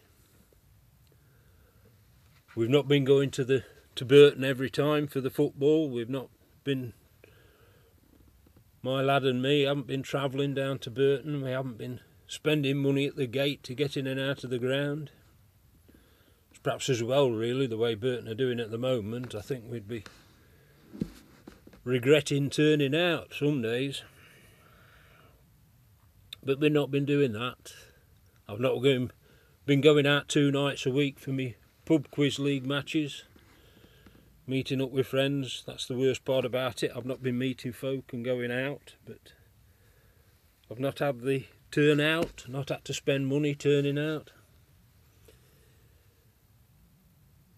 We've 2.56 2.68
not 2.68 2.88
been 2.88 3.04
going 3.04 3.30
to 3.32 3.44
the 3.44 3.64
to 3.94 4.04
Burton 4.04 4.42
every 4.44 4.70
time 4.70 5.06
for 5.06 5.20
the 5.20 5.30
football. 5.30 5.88
We've 5.88 6.10
not 6.10 6.30
been 6.64 6.94
my 8.82 9.02
lad 9.02 9.24
and 9.24 9.40
me 9.40 9.62
haven't 9.62 9.86
been 9.86 10.02
travelling 10.02 10.54
down 10.54 10.80
to 10.80 10.90
Burton. 10.90 11.42
We 11.42 11.50
haven't 11.50 11.78
been 11.78 12.00
spending 12.26 12.78
money 12.78 13.06
at 13.06 13.14
the 13.14 13.26
gate 13.26 13.62
to 13.64 13.74
get 13.74 13.96
in 13.96 14.06
and 14.06 14.18
out 14.18 14.42
of 14.42 14.50
the 14.50 14.58
ground. 14.58 15.10
It's 16.50 16.58
perhaps 16.58 16.88
as 16.88 17.02
well, 17.02 17.30
really, 17.30 17.68
the 17.68 17.76
way 17.76 17.94
Burton 17.94 18.26
are 18.26 18.34
doing 18.34 18.58
at 18.58 18.70
the 18.70 18.78
moment. 18.78 19.34
I 19.34 19.42
think 19.42 19.64
we'd 19.68 19.86
be 19.86 20.02
regretting 21.84 22.50
turning 22.50 22.96
out 22.96 23.32
some 23.32 23.62
days. 23.62 24.02
But 26.42 26.58
we've 26.58 26.72
not 26.72 26.90
been 26.90 27.04
doing 27.04 27.32
that. 27.32 27.74
I've 28.48 28.60
not 28.60 28.82
been 28.82 29.80
going 29.80 30.06
out 30.06 30.26
two 30.26 30.50
nights 30.50 30.84
a 30.84 30.90
week 30.90 31.20
for 31.20 31.30
me 31.30 31.54
pub 31.90 32.08
quiz 32.12 32.38
league 32.38 32.64
matches, 32.64 33.24
meeting 34.46 34.80
up 34.80 34.92
with 34.92 35.08
friends. 35.08 35.64
That's 35.66 35.86
the 35.86 35.98
worst 35.98 36.24
part 36.24 36.44
about 36.44 36.84
it. 36.84 36.92
I've 36.94 37.04
not 37.04 37.20
been 37.20 37.36
meeting 37.36 37.72
folk 37.72 38.12
and 38.12 38.24
going 38.24 38.52
out, 38.52 38.94
but 39.04 39.32
I've 40.70 40.78
not 40.78 41.00
had 41.00 41.22
the 41.22 41.46
turnout, 41.72 42.44
not 42.46 42.68
had 42.68 42.84
to 42.84 42.94
spend 42.94 43.26
money 43.26 43.56
turning 43.56 43.98
out. 43.98 44.30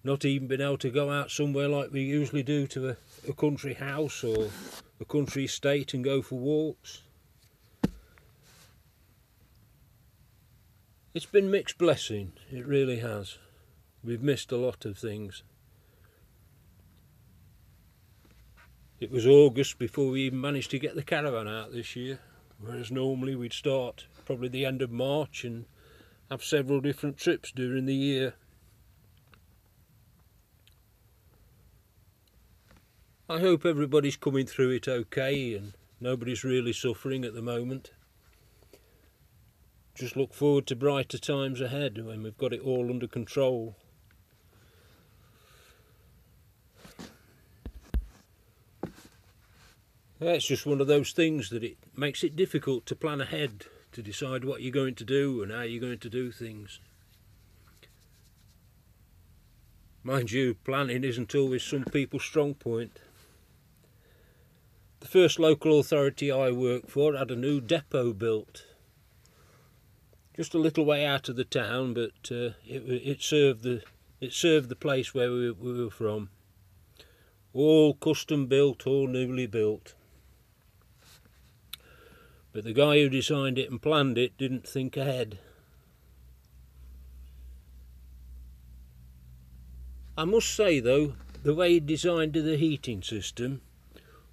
Not 0.02 0.24
even 0.24 0.48
been 0.48 0.62
able 0.62 0.78
to 0.78 0.88
go 0.88 1.10
out 1.10 1.30
somewhere 1.30 1.68
like 1.68 1.92
we 1.92 2.00
usually 2.00 2.42
do 2.42 2.66
to 2.68 2.88
a, 2.88 2.96
a 3.28 3.34
country 3.34 3.74
house 3.74 4.24
or 4.24 4.48
a 4.98 5.04
country 5.04 5.44
estate 5.44 5.92
and 5.92 6.02
go 6.02 6.22
for 6.22 6.38
walks. 6.38 7.02
It's 11.12 11.26
been 11.26 11.50
mixed 11.50 11.76
blessing, 11.76 12.33
it 12.50 12.66
really 12.66 13.00
has. 13.00 13.37
We've 14.04 14.22
missed 14.22 14.50
a 14.50 14.56
lot 14.56 14.84
of 14.84 14.98
things. 14.98 15.44
It 18.98 19.10
was 19.10 19.26
August 19.26 19.78
before 19.78 20.10
we 20.10 20.22
even 20.22 20.40
managed 20.40 20.70
to 20.72 20.78
get 20.78 20.94
the 20.94 21.02
caravan 21.02 21.48
out 21.48 21.72
this 21.72 21.94
year, 21.96 22.20
whereas 22.60 22.90
normally 22.90 23.34
we'd 23.34 23.52
start 23.52 24.06
probably 24.24 24.48
the 24.48 24.64
end 24.64 24.82
of 24.82 24.90
March 24.90 25.44
and 25.44 25.66
have 26.30 26.42
several 26.42 26.80
different 26.80 27.16
trips 27.16 27.52
during 27.52 27.86
the 27.86 27.94
year. 27.94 28.34
I 33.28 33.40
hope 33.40 33.64
everybody's 33.64 34.16
coming 34.16 34.46
through 34.46 34.70
it 34.70 34.88
okay 34.88 35.54
and 35.54 35.74
nobody's 36.00 36.44
really 36.44 36.72
suffering 36.72 37.24
at 37.24 37.34
the 37.34 37.42
moment. 37.42 37.92
Just 39.94 40.16
look 40.16 40.34
forward 40.34 40.66
to 40.68 40.76
brighter 40.76 41.18
times 41.18 41.60
ahead 41.60 42.04
when 42.04 42.22
we've 42.22 42.36
got 42.36 42.52
it 42.52 42.60
all 42.60 42.90
under 42.90 43.06
control. 43.06 43.76
It's 50.24 50.46
just 50.46 50.66
one 50.66 50.80
of 50.80 50.87
those 50.87 51.11
things 51.11 51.50
that 51.50 51.64
it 51.64 51.78
makes 51.96 52.22
it 52.22 52.37
difficult 52.37 52.87
to 52.87 52.94
plan 52.94 53.20
ahead, 53.20 53.64
to 53.90 54.02
decide 54.02 54.44
what 54.44 54.62
you're 54.62 54.70
going 54.70 54.94
to 54.94 55.04
do 55.04 55.42
and 55.42 55.50
how 55.50 55.62
you're 55.62 55.80
going 55.80 55.98
to 55.98 56.08
do 56.08 56.30
things. 56.30 56.78
Mind 60.04 60.30
you, 60.30 60.54
planning 60.54 61.02
isn't 61.02 61.35
always 61.35 61.64
some 61.64 61.85
people's 61.85 62.22
strong 62.22 62.54
point. 62.54 63.00
The 65.00 65.08
first 65.08 65.40
local 65.40 65.80
authority 65.80 66.30
I 66.30 66.52
worked 66.52 66.90
for 66.90 67.16
had 67.16 67.32
a 67.32 67.37
new 67.37 67.61
depot 67.61 68.12
built. 68.12 68.64
Just 70.37 70.54
a 70.54 70.58
little 70.58 70.85
way 70.85 71.04
out 71.04 71.28
of 71.28 71.35
the 71.35 71.44
town, 71.44 71.94
but 71.94 72.30
uh, 72.30 72.54
it, 72.64 72.85
it 72.87 73.22
served 73.22 73.64
the 73.64 73.82
it 74.20 74.32
served 74.32 74.68
the 74.68 74.76
place 74.76 75.12
where 75.12 75.32
we, 75.32 75.50
we 75.50 75.85
were 75.85 75.90
from. 75.90 76.30
All 77.52 77.94
custom 77.94 78.46
built, 78.46 78.87
all 78.87 79.08
newly 79.08 79.48
built. 79.48 79.94
But 82.52 82.64
the 82.64 82.72
guy 82.72 82.98
who 82.98 83.08
designed 83.08 83.58
it 83.58 83.70
and 83.70 83.80
planned 83.80 84.18
it 84.18 84.36
didn't 84.36 84.68
think 84.68 84.96
ahead. 84.96 85.38
I 90.16 90.24
must 90.24 90.54
say 90.54 90.78
though, 90.78 91.14
the 91.42 91.54
way 91.54 91.72
he 91.72 91.80
designed 91.80 92.34
the 92.34 92.56
heating 92.56 93.02
system, 93.02 93.62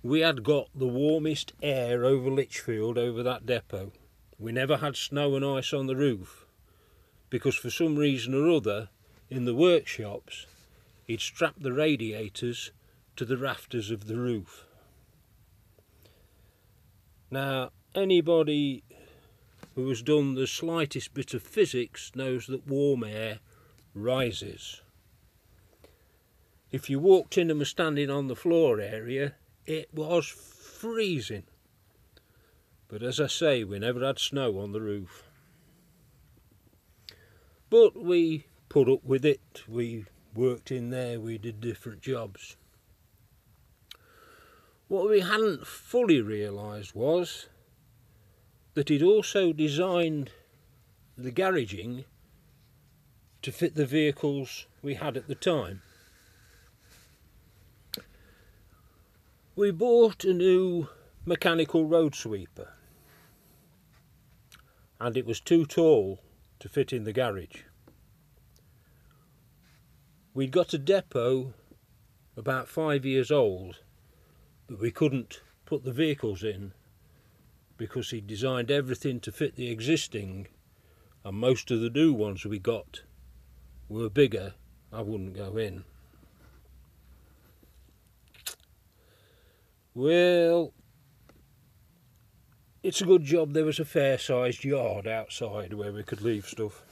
we 0.04 0.20
had 0.20 0.44
got 0.44 0.68
the 0.76 0.88
warmest 0.88 1.54
air 1.62 2.06
over 2.06 2.30
Lichfield 2.30 2.98
over 2.98 3.24
that 3.24 3.46
depot. 3.46 3.94
We 4.38 4.52
never 4.52 4.78
had 4.78 4.96
snow 4.96 5.36
and 5.36 5.46
ice 5.46 5.74
on 5.74 5.88
the 5.88 5.96
roof 5.96 6.46
because 7.30 7.56
for 7.56 7.70
some 7.70 7.96
reason 7.96 8.34
or 8.34 8.50
other 8.50 8.90
in 9.30 9.46
the 9.46 9.56
workshops 9.56 10.46
he'd 11.06 11.22
strapped 11.22 11.62
the 11.62 11.74
radiators 11.74 12.72
to 13.16 13.26
the 13.26 13.38
rafters 13.38 13.92
of 13.92 14.08
the 14.08 14.18
roof. 14.18 14.66
Now 17.32 17.72
anybody 17.96 18.84
who 19.76 19.88
has 19.90 20.02
done 20.02 20.36
the 20.36 20.48
slightest 20.48 21.14
bit 21.14 21.34
of 21.34 21.44
physics 21.44 22.12
knows 22.16 22.48
that 22.48 22.68
warm 22.68 23.04
air 23.04 23.40
rises. 23.94 24.82
If 26.72 26.90
you 26.90 27.00
walked 27.00 27.38
in 27.38 27.50
and 27.50 27.60
were 27.60 27.66
standing 27.66 28.10
on 28.10 28.28
the 28.28 28.36
floor 28.36 28.80
area, 28.80 29.36
it 29.66 29.90
was 29.94 30.28
freezing. 30.28 31.44
But 32.88 33.04
as 33.04 33.20
I 33.20 33.28
say, 33.28 33.64
we 33.64 33.80
never 33.80 34.06
had 34.06 34.20
snow 34.20 34.60
on 34.60 34.72
the 34.72 34.82
roof. 34.82 35.24
But 37.70 37.96
we 37.96 38.46
put 38.68 38.90
up 38.90 39.04
with 39.04 39.26
it, 39.26 39.64
we 39.68 40.06
worked 40.36 40.72
in 40.72 40.90
there, 40.90 41.20
we 41.20 41.38
did 41.38 41.62
different 41.62 42.02
jobs. 42.02 42.56
What 44.88 45.10
we 45.10 45.20
hadn't 45.20 45.68
fully 45.68 46.22
realised 46.22 46.96
was 46.96 47.48
that 48.80 48.88
he'd 48.88 49.04
also 49.04 49.52
designed 49.52 50.32
the 51.18 51.34
garaging 51.34 52.06
to 53.42 53.52
fit 53.52 53.76
the 53.76 53.86
vehicles 53.86 54.68
we 54.82 54.94
had 54.94 55.18
at 55.18 55.28
the 55.28 55.36
time. 55.36 55.82
We 59.54 59.72
bought 59.72 60.24
a 60.24 60.34
new 60.34 60.88
mechanical 61.26 61.88
road 61.88 62.16
sweeper 62.16 62.70
and 64.98 65.18
it 65.18 65.26
was 65.26 65.42
too 65.42 65.66
tall 65.66 66.22
to 66.62 66.70
fit 66.70 66.94
in 66.94 67.04
the 67.04 67.12
garage. 67.12 67.64
We'd 70.34 70.52
got 70.52 70.74
a 70.74 70.78
depot 70.78 71.54
about 72.38 72.70
five 72.70 73.04
years 73.04 73.30
old 73.30 73.80
but 74.70 74.80
we 74.80 74.90
couldn't 74.90 75.42
put 75.66 75.84
the 75.84 75.92
vehicles 75.92 76.44
in 76.46 76.72
because 77.80 78.12
he 78.12 78.22
designed 78.22 78.70
everything 78.70 79.20
to 79.20 79.32
fit 79.32 79.56
the 79.56 79.72
existing 79.72 80.48
and 81.26 81.36
most 81.36 81.72
of 81.72 81.82
the 81.82 81.90
new 81.90 82.14
ones 82.14 82.46
we 82.46 82.60
got 82.60 83.02
were 83.88 84.10
bigger 84.10 84.54
I 84.94 85.02
wouldn't 85.02 85.36
go 85.36 85.58
in 85.58 85.84
well 89.96 90.74
it's 92.84 93.02
a 93.02 93.06
good 93.06 93.24
job 93.24 93.54
there 93.54 93.66
was 93.66 93.80
a 93.80 93.86
fair 93.86 94.18
sized 94.18 94.64
yard 94.64 95.08
outside 95.08 95.74
where 95.74 95.92
we 95.92 96.04
could 96.04 96.22
leave 96.22 96.46
stuff. 96.46 96.84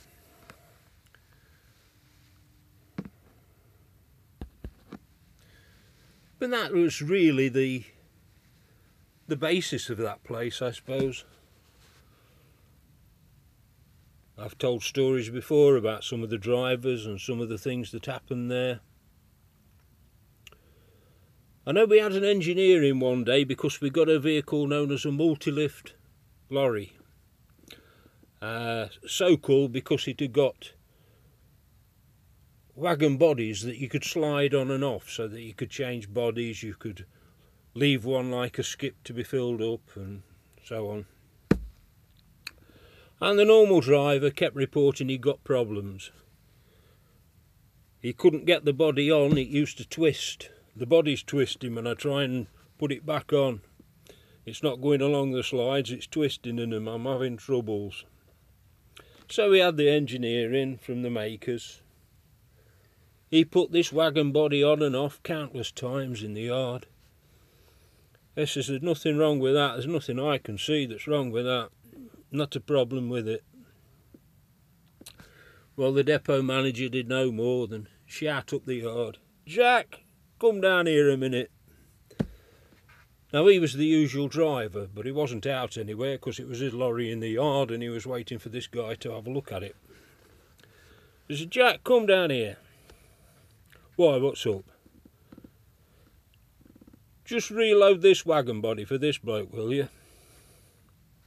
But 6.39 6.51
that 6.51 6.71
was 6.71 7.01
really 7.01 7.49
the 7.49 7.85
the 9.27 9.35
basis 9.35 9.89
of 9.89 9.97
that 9.97 10.23
place, 10.23 10.61
I 10.61 10.71
suppose. 10.71 11.25
I've 14.37 14.57
told 14.57 14.83
stories 14.83 15.29
before 15.29 15.75
about 15.75 16.03
some 16.03 16.23
of 16.23 16.29
the 16.29 16.37
drivers 16.37 17.05
and 17.05 17.19
some 17.19 17.41
of 17.41 17.49
the 17.49 17.57
things 17.57 17.91
that 17.91 18.05
happened 18.05 18.51
there. 18.51 18.79
I 21.65 21.71
know 21.73 21.85
we 21.85 21.99
had 21.99 22.13
an 22.13 22.23
engineer 22.23 22.83
in 22.83 22.99
one 22.99 23.23
day 23.23 23.43
because 23.43 23.81
we 23.81 23.89
got 23.89 24.07
a 24.07 24.19
vehicle 24.19 24.67
known 24.67 24.91
as 24.91 25.03
a 25.03 25.11
multi-lift 25.11 25.95
lorry. 26.49 26.93
Uh, 28.41 28.87
so 29.05 29.35
called 29.35 29.73
because 29.73 30.07
it 30.07 30.19
had 30.19 30.31
got 30.31 30.71
wagon 32.75 33.17
bodies 33.17 33.63
that 33.63 33.77
you 33.77 33.89
could 33.89 34.03
slide 34.03 34.53
on 34.53 34.69
and 34.69 34.83
off 34.83 35.09
so 35.09 35.27
that 35.27 35.41
you 35.41 35.53
could 35.53 35.71
change 35.71 36.13
bodies, 36.13 36.61
you 36.61 36.75
could 36.75 37.05
leave 37.77 38.03
one 38.03 38.31
like 38.31 38.57
a 38.57 38.63
skip 38.63 38.95
to 39.03 39.13
be 39.13 39.21
filled 39.21 39.61
up 39.61 39.81
and 39.95 40.23
so 40.63 40.89
on. 40.89 41.05
And 43.21 43.37
the 43.37 43.45
normal 43.45 43.81
driver 43.81 44.31
kept 44.31 44.55
reporting 44.55 45.09
he 45.09 45.19
got 45.19 45.43
problems. 45.43 46.09
He 47.99 48.13
couldn't 48.13 48.45
get 48.45 48.65
the 48.65 48.73
body 48.73 49.11
on, 49.11 49.37
it 49.37 49.47
used 49.47 49.77
to 49.77 49.87
twist. 49.87 50.49
The 50.75 50.87
body's 50.87 51.21
twisting 51.21 51.75
when 51.75 51.85
I 51.85 51.93
try 51.93 52.23
and 52.23 52.47
put 52.79 52.91
it 52.91 53.05
back 53.05 53.31
on. 53.31 53.61
It's 54.43 54.63
not 54.63 54.81
going 54.81 55.01
along 55.01 55.31
the 55.31 55.43
slides, 55.43 55.91
it's 55.91 56.07
twisting 56.07 56.57
in 56.57 56.71
them, 56.71 56.87
I'm 56.87 57.05
having 57.05 57.37
troubles. 57.37 58.05
So 59.29 59.51
we 59.51 59.59
had 59.59 59.77
the 59.77 59.89
engineer 59.89 60.51
in 60.53 60.77
from 60.77 61.03
the 61.03 61.09
makers. 61.11 61.81
He 63.29 63.45
put 63.45 63.71
this 63.71 63.93
wagon 63.93 64.31
body 64.31 64.63
on 64.63 64.81
and 64.81 64.95
off 64.95 65.21
countless 65.21 65.71
times 65.71 66.23
in 66.23 66.33
the 66.33 66.43
yard. 66.43 66.87
He 68.37 68.45
says 68.45 68.67
there's 68.67 68.83
nothing 68.83 69.17
wrong 69.17 69.39
with 69.39 69.55
that, 69.55 69.73
there's 69.73 69.87
nothing 69.87 70.19
I 70.19 70.37
can 70.37 70.59
see 70.59 70.85
that's 70.85 71.07
wrong 71.07 71.31
with 71.31 71.45
that. 71.45 71.69
Not 72.31 72.55
a 72.55 72.59
problem 72.59 73.09
with 73.09 73.27
it. 73.27 73.43
Well, 75.75 75.91
the 75.91 76.03
depot 76.03 76.43
manager 76.43 76.87
did 76.87 77.09
no 77.09 77.31
more 77.31 77.65
than 77.65 77.87
shout 78.05 78.53
up 78.53 78.65
the 78.65 78.75
yard, 78.75 79.17
Jack, 79.47 80.03
come 80.39 80.61
down 80.61 80.85
here 80.85 81.09
a 81.09 81.17
minute. 81.17 81.49
Now 83.33 83.47
he 83.47 83.57
was 83.57 83.73
the 83.73 83.85
usual 83.85 84.27
driver, 84.27 84.87
but 84.93 85.07
he 85.07 85.11
wasn't 85.11 85.47
out 85.47 85.75
anywhere 85.75 86.17
because 86.17 86.37
it 86.37 86.47
was 86.47 86.59
his 86.59 86.75
lorry 86.75 87.11
in 87.11 87.21
the 87.21 87.29
yard 87.29 87.71
and 87.71 87.81
he 87.81 87.89
was 87.89 88.05
waiting 88.05 88.37
for 88.37 88.49
this 88.49 88.67
guy 88.67 88.93
to 88.95 89.13
have 89.13 89.25
a 89.25 89.31
look 89.31 89.51
at 89.51 89.63
it. 89.63 89.75
He 91.27 91.35
said, 91.37 91.49
Jack, 91.49 91.83
come 91.83 92.05
down 92.05 92.29
here. 92.29 92.57
Why, 93.95 94.17
what's 94.17 94.45
up? 94.45 94.65
Just 97.27 97.51
reload 97.51 98.01
this 98.01 98.25
wagon 98.25 98.61
body 98.61 98.85
for 98.85 98.97
this 98.97 99.17
bloke, 99.17 99.51
will 99.51 99.73
you? 99.73 99.89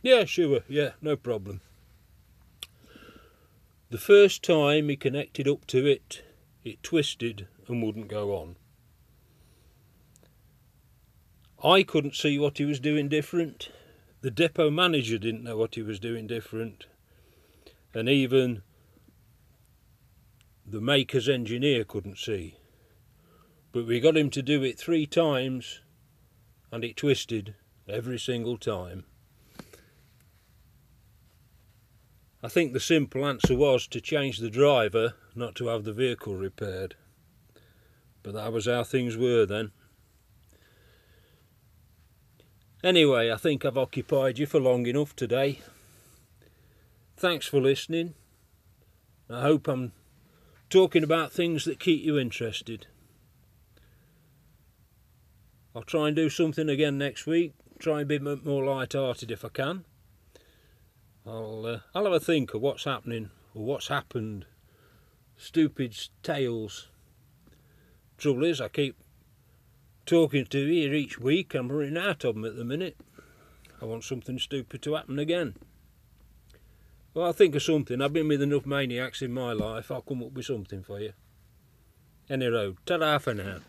Yeah, 0.00 0.24
sure, 0.24 0.60
yeah, 0.66 0.92
no 1.02 1.14
problem. 1.14 1.60
The 3.90 3.98
first 3.98 4.42
time 4.42 4.88
he 4.88 4.96
connected 4.96 5.46
up 5.46 5.66
to 5.66 5.84
it, 5.84 6.22
it 6.64 6.82
twisted 6.82 7.48
and 7.68 7.82
wouldn't 7.82 8.08
go 8.08 8.34
on. 8.34 8.56
I 11.62 11.82
couldn't 11.82 12.16
see 12.16 12.38
what 12.38 12.56
he 12.56 12.64
was 12.64 12.80
doing 12.80 13.10
different. 13.10 13.68
The 14.22 14.30
depot 14.30 14.70
manager 14.70 15.18
didn't 15.18 15.44
know 15.44 15.58
what 15.58 15.74
he 15.74 15.82
was 15.82 16.00
doing 16.00 16.26
different. 16.26 16.86
And 17.92 18.08
even 18.08 18.62
the 20.66 20.80
maker's 20.80 21.28
engineer 21.28 21.84
couldn't 21.84 22.16
see. 22.16 22.56
But 23.70 23.86
we 23.86 24.00
got 24.00 24.16
him 24.16 24.30
to 24.30 24.40
do 24.40 24.62
it 24.62 24.78
three 24.78 25.04
times 25.04 25.80
and 26.72 26.84
it 26.84 26.96
twisted 26.96 27.54
every 27.88 28.18
single 28.18 28.56
time. 28.56 29.04
I 32.42 32.48
think 32.48 32.72
the 32.72 32.80
simple 32.80 33.26
answer 33.26 33.54
was 33.54 33.86
to 33.88 34.00
change 34.00 34.38
the 34.38 34.48
driver, 34.48 35.14
not 35.34 35.54
to 35.56 35.66
have 35.66 35.84
the 35.84 35.92
vehicle 35.92 36.36
repaired. 36.36 36.94
But 38.22 38.34
that 38.34 38.52
was 38.52 38.66
how 38.66 38.84
things 38.84 39.16
were 39.16 39.44
then. 39.44 39.72
Anyway, 42.82 43.30
I 43.30 43.36
think 43.36 43.64
I've 43.64 43.76
occupied 43.76 44.38
you 44.38 44.46
for 44.46 44.58
long 44.58 44.86
enough 44.86 45.14
today. 45.14 45.58
Thanks 47.16 47.46
for 47.46 47.60
listening. 47.60 48.14
I 49.28 49.42
hope 49.42 49.68
I'm 49.68 49.92
talking 50.70 51.04
about 51.04 51.32
things 51.32 51.66
that 51.66 51.78
keep 51.78 52.02
you 52.02 52.18
interested. 52.18 52.86
I'll 55.74 55.82
try 55.82 56.08
and 56.08 56.16
do 56.16 56.28
something 56.28 56.68
again 56.68 56.98
next 56.98 57.26
week. 57.26 57.52
Try 57.78 58.00
and 58.00 58.08
be 58.08 58.18
more 58.18 58.64
light-hearted 58.64 59.30
if 59.30 59.44
I 59.44 59.48
can. 59.48 59.84
I'll 61.26 61.64
uh, 61.66 61.78
I'll 61.94 62.04
have 62.04 62.12
a 62.12 62.20
think 62.20 62.54
of 62.54 62.60
what's 62.60 62.84
happening 62.84 63.30
or 63.54 63.64
what's 63.64 63.88
happened. 63.88 64.46
Stupid 65.36 65.96
tales. 66.22 66.88
Trouble 68.18 68.44
is, 68.44 68.60
I 68.60 68.68
keep 68.68 68.96
talking 70.04 70.44
to 70.46 70.58
you 70.58 70.92
each 70.92 71.18
week. 71.18 71.54
I'm 71.54 71.70
running 71.70 71.96
out 71.96 72.24
of 72.24 72.34
them 72.34 72.44
at 72.44 72.56
the 72.56 72.64
minute. 72.64 72.96
I 73.80 73.86
want 73.86 74.04
something 74.04 74.38
stupid 74.38 74.82
to 74.82 74.94
happen 74.94 75.18
again. 75.18 75.54
Well, 77.14 77.26
I'll 77.26 77.32
think 77.32 77.54
of 77.54 77.62
something. 77.62 78.02
I've 78.02 78.12
been 78.12 78.28
with 78.28 78.42
enough 78.42 78.66
maniacs 78.66 79.22
in 79.22 79.32
my 79.32 79.52
life. 79.52 79.90
I'll 79.90 80.02
come 80.02 80.22
up 80.22 80.32
with 80.32 80.46
something 80.46 80.82
for 80.82 81.00
you. 81.00 81.12
Any 82.28 82.46
road. 82.46 82.76
Ta-da 82.84 83.18
for 83.18 83.34
now. 83.34 83.60